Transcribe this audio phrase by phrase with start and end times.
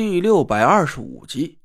[0.00, 1.58] 第六百二十五集。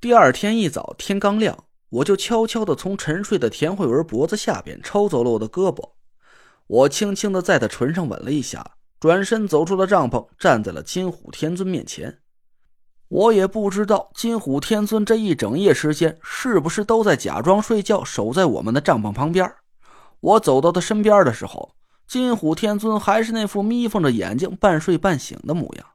[0.00, 5.94] 第二天一早，天刚亮，我就悄悄的从沉睡的田慧文脖子下边抽走了我的胳膊。
[6.68, 12.20] 我轻轻的在他唇上吻了一下，转身走出了帐篷，站在了金虎天尊面前。
[13.08, 19.52] 我也不知道金虎天尊这一整夜时间是不是都在假装睡觉，守在我们的帐篷旁边。
[20.20, 21.74] 我走到他身边的时候。
[22.06, 25.86] 金虎天尊还是那副眯缝着眼睛、半睡半醒的模样。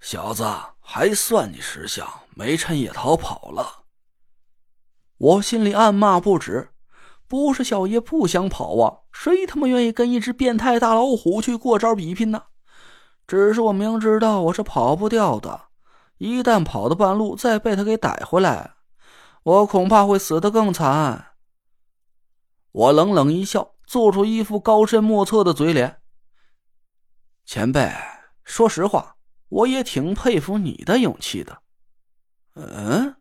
[0.00, 0.44] 小子，
[0.80, 3.84] 还算你识相，没趁夜逃跑了。
[5.16, 6.70] 我心里暗骂不止。
[7.26, 12.44] 不是小爷不想跑啊，谁他妈愿意跟一只变态大老虎去过招比拼呢？
[13.26, 15.68] 只是我明知道我是跑不掉的，
[16.16, 18.74] 一旦跑到半路再被他给逮回来，
[19.42, 21.32] 我恐怕会死得更惨。
[22.72, 23.74] 我冷冷一笑。
[23.88, 26.02] 做出一副高深莫测的嘴脸。
[27.46, 27.90] 前辈，
[28.44, 29.16] 说实话，
[29.48, 31.62] 我也挺佩服你的勇气的。
[32.54, 33.16] 嗯，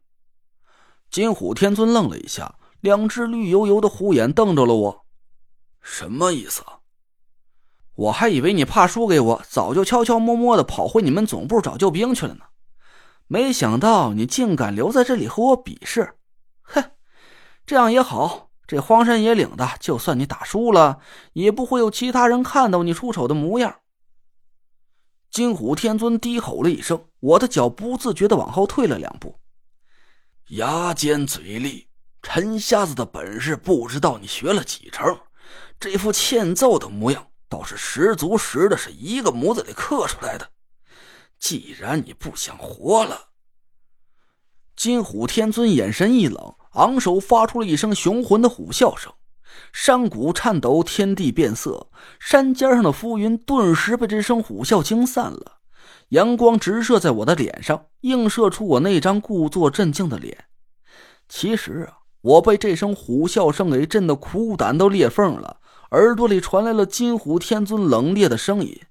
[1.10, 5.06] 金虎天尊愣了一下，两只绿油油的虎眼瞪着了我。
[5.82, 6.64] 什么意思？
[7.94, 12.46] 我还以为你怕输给我，早就悄悄摸摸的跑回你们总部找救兵去了呢。
[13.28, 16.16] 没想到你竟敢留在这里和我比试。
[16.62, 16.92] 哼，
[17.66, 18.52] 这样也好。
[18.68, 21.00] 这荒山野岭的，就算你打输了，
[21.34, 23.80] 也不会有其他人看到你出丑的模样。
[25.38, 29.40] 金虎天尊低吼了一声，我的脚不自觉的往后退了两步。
[30.48, 31.90] 牙尖嘴利，
[32.24, 35.16] 陈瞎子的本事不知道你学了几成，
[35.80, 40.50] 这副欠揍的模样倒是十足十的，是一个模子里刻出来的。
[41.38, 43.28] 既然你不想活了，
[44.76, 46.56] 金虎天尊眼神一冷。
[46.72, 49.14] 昂首发出了一声雄浑的虎啸声，
[49.72, 51.88] 山谷颤抖，天地变色，
[52.20, 55.60] 山尖上的浮云顿时被这声虎啸惊散了。
[56.10, 60.46] 阳光直射在我的脸上，映射出我那张故作镇静的脸。
[61.28, 65.58] 其实啊，我被这声虎啸声给震得苦胆都裂缝了，
[65.92, 68.82] 耳朵里传来了金虎天尊冷冽的声音：“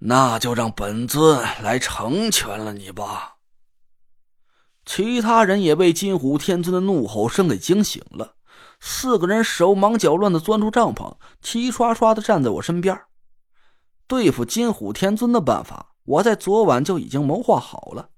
[0.00, 3.36] 那就让本尊来成全了你吧。”
[4.84, 8.34] 其他人也被金虎天尊的怒吼声给惊醒了，
[8.84, 13.00] 四个人手忙脚乱的钻出帐篷，齐刷刷的站在我身边。
[14.08, 18.10] 对付金虎天尊的办法，我在昨晚就已经谋划好了。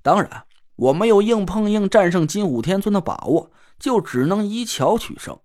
[0.00, 0.46] 当然，
[0.76, 5.38] 我没有硬碰硬战胜金虎天尊的把握，就只能以巧取胜。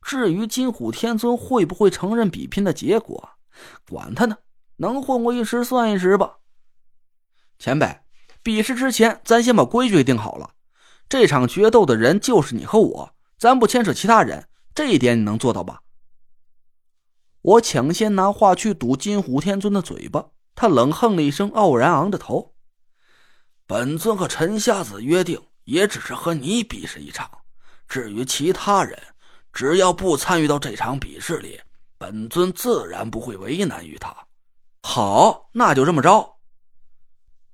[0.00, 3.30] 至于金虎天尊会不会承认比拼的结果，
[3.90, 4.36] 管他呢，
[4.76, 6.36] 能混过一时算一时吧。
[7.58, 7.98] 前辈。
[8.44, 10.50] 比试之前，咱先把规矩定好了。
[11.08, 15.80] 这场决斗的人就是你和我，咱不牵扯其他人，这一点你能做到吧？
[17.40, 22.54] 我抢先拿话去堵金虎天尊的嘴巴，他冷哼了一声，傲然昂着头
[23.66, 27.28] ：“本尊和陈瞎子约定，也只是和你比试一场。
[27.88, 28.96] 至于其他人，
[29.52, 31.60] 只要不参与到这场比试里，
[31.98, 34.16] 本尊自然不会为难于他。”
[34.86, 36.36] 好，那就这么着。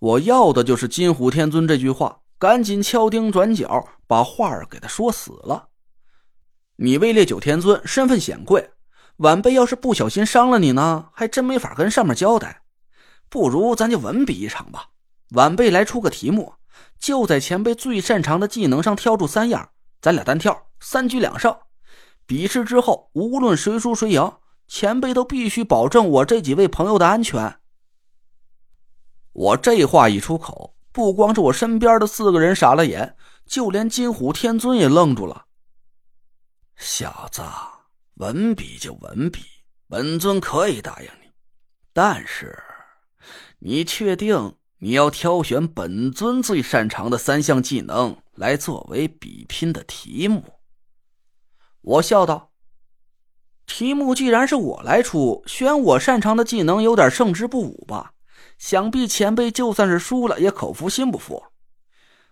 [0.01, 5.68] 我要的就是金虎天尊这句话，赶紧敲钉转角，把话儿给他说死了。
[6.81, 8.71] 你位列九天尊，身份显贵，
[9.17, 12.63] 晚辈要是不小心伤了你呢，还真没法跟上面交代。
[13.29, 14.91] 不如咱就文比一场吧。
[15.31, 16.55] 晚辈来出个题目，
[17.01, 21.53] 就在前辈最擅长的技能上挑出三样，咱俩单挑，三局两胜。
[22.27, 24.33] 比试之后，无论谁输谁赢，
[24.69, 27.57] 前辈都必须保证我这几位朋友的安全。
[29.33, 35.47] 我这话一出口，不光是我身边的四个人傻了眼，就连金虎天尊也愣住了。
[36.79, 37.43] 小子，
[38.15, 39.41] 文笔就文笔，
[39.89, 41.31] 本尊可以答应你，
[41.93, 42.57] 但是，
[43.59, 50.45] 你确定你要挑选本尊最擅长的三项技能来作为比拼的题目？
[51.81, 52.53] 我笑道
[53.67, 58.13] ：“题目既然是我来出，选我擅长的技能，有点胜之不武吧。”
[58.57, 61.45] 想必前辈就算是输了，也口服心不服。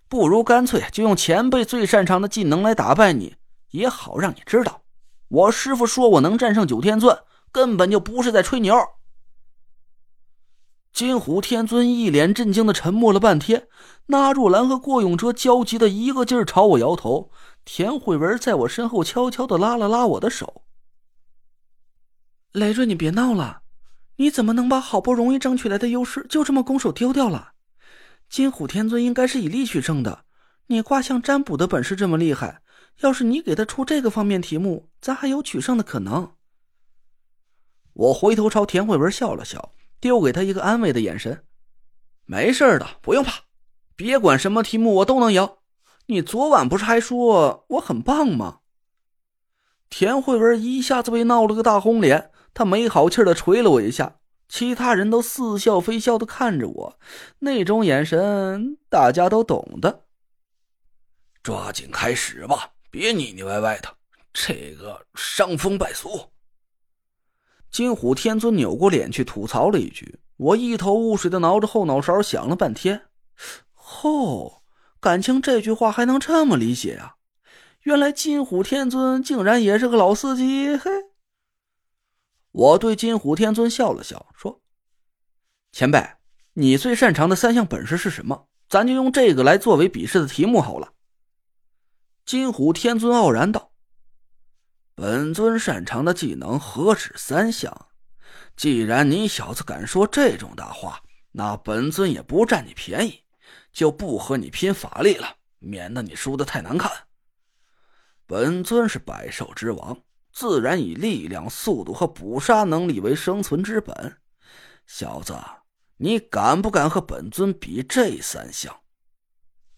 [0.09, 3.37] 不如干脆就用前辈最擅长的技能来打败你，
[3.76, 4.82] 也好让你知道，
[5.28, 7.17] 我师傅说我能战胜九天尊，
[7.52, 8.75] 根本就不是在吹牛。
[10.93, 13.69] 金虎天尊一脸震惊的沉默了半天，
[14.06, 17.31] 纳若兰和郭永哲焦急的一个劲儿朝我摇头，
[17.64, 20.62] 田慧文在我身后悄悄的拉了拉我的手
[22.52, 23.62] ：“雷瑞，你别闹了。”
[24.19, 27.52] 你怎么能把好不容易争取来的优势就这么拱手丢掉了？
[28.31, 30.25] 金虎天尊应该是以力取胜的，
[30.69, 32.62] 你卦象占卜的本事这么厉害，
[33.00, 36.34] 要是你给他出这个方面题目，咱还有取胜的可能。
[37.93, 41.44] 我回头朝田慧文笑了笑，丢给他一个安慰的眼神。
[42.25, 43.43] 没事的，不用怕，
[43.94, 45.48] 别管什么题目我都能赢。
[46.06, 48.60] 你昨晚不是还说我很棒吗？
[49.88, 56.98] 田慧文一下子被闹了个大红脸，他没好气的捶了我一下，其他人都似笑非笑的看着我，
[57.40, 60.04] 那种眼神大家都懂的。
[61.43, 63.94] 抓紧开始吧，别腻腻歪歪的，
[64.32, 66.31] 这个伤风败俗。
[67.70, 73.08] 金虎天尊扭过脸去吐槽了一句，我一头雾水的挠着后脑勺想了半天，
[73.75, 74.62] 吼，
[74.98, 77.16] 感情这句话还能这么理解啊？
[77.82, 80.90] 原来金虎天尊竟然也是个老司机，嘿！
[82.52, 84.62] 我对金虎天尊笑了笑，说
[85.70, 86.02] ：“前辈，
[86.54, 88.48] 你最擅长的三项本事是什么？
[88.70, 90.94] 咱就用这个来作为比试的题目好了。”
[92.26, 93.70] 金虎天尊傲然道
[94.96, 97.87] ：“本尊擅长的技能何止三项？
[98.56, 101.00] 既然你小子敢说这种大话，
[101.31, 103.23] 那本尊也不占你便宜，
[103.70, 106.90] 就不和你拼法力了，免得你输的太难看。”
[108.26, 109.96] 本尊是百兽之王，
[110.32, 114.19] 自然以力量、速度和捕杀能力为生存之本。
[114.84, 115.38] 小子，
[115.99, 118.81] 你敢不敢和本尊比这三项？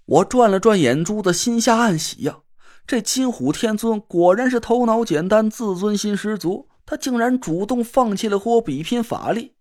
[0.08, 2.38] 我转了转眼珠子，心下暗喜呀。
[2.86, 6.70] 这金虎天尊果然是头脑简单、自尊心十足。
[6.86, 9.56] 他竟然主动放弃了和我比拼法力，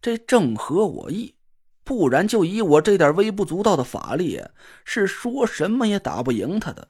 [0.00, 1.36] 这正合我意。
[1.84, 4.42] 不然，就以我这点微不足道的法力，
[4.84, 6.88] 是说什么也打不赢他的。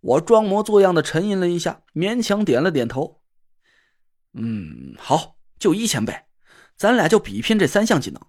[0.00, 3.20] 我装模作样的沉吟了一下，勉强点了点头。
[4.32, 6.18] 嗯，好，就一前辈，
[6.78, 8.22] 咱俩就比拼这三项技能。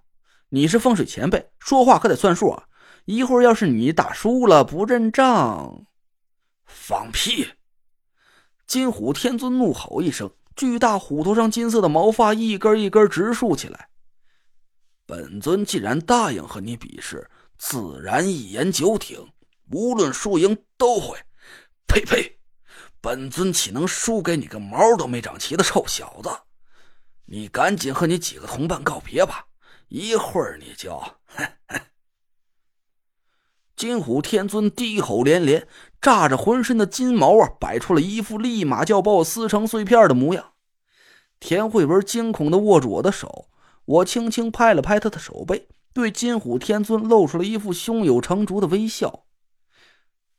[0.50, 2.66] 你是风水前辈，说话可得算数啊！
[3.06, 5.86] 一会儿要是你打输了不认账，
[6.66, 7.54] 放屁！
[8.66, 13.90] 金虎天尊怒吼一声，巨大虎头上金色的毛发一根一根直竖起来。
[15.06, 17.30] 本尊既然答应和你比试，
[17.60, 19.32] 自然一言九鼎，
[19.72, 21.16] 无论输赢都会。
[21.86, 22.40] 呸呸！
[23.00, 26.30] 本尊岂能输给你个毛都没长齐的臭小子？
[27.26, 29.46] 你赶紧和你几个同伴告别吧，
[29.90, 31.00] 一会儿你就……
[33.76, 35.68] 金虎天尊低吼连连，
[36.02, 40.54] 炸着浑身的金毛啊，摆出了一副立马就要把我撕成碎片的模样。
[41.40, 43.50] 田慧文惊恐的握住我的手，
[43.86, 49.26] 我轻轻拍了拍他的手背，对金虎天尊露出了一副胸有成竹的微笑。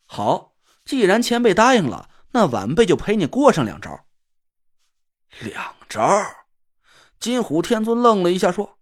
[0.05, 0.55] 好。
[0.85, 4.07] 既然前辈答应了，那晚辈就陪你过上两招。
[5.41, 6.01] 两招？
[7.19, 8.79] 金虎天尊愣了一下，说：“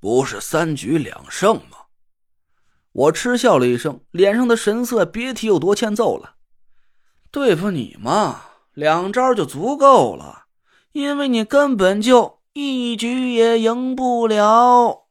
[0.00, 1.76] 不是三局两胜吗？”
[2.94, 6.36] 我嗤笑了一声，脸上的神色别提有多欠揍了。
[7.32, 8.42] 对付你嘛，
[8.72, 10.44] 两招就足够了，
[10.92, 15.03] 因为你根本就一局也赢不了。